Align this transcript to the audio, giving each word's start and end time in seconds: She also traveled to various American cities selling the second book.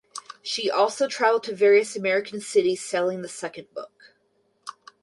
She 0.41 0.67
also 0.71 1.07
traveled 1.07 1.43
to 1.43 1.53
various 1.55 1.95
American 1.95 2.41
cities 2.41 2.83
selling 2.83 3.21
the 3.21 3.29
second 3.29 3.71
book. 3.71 4.15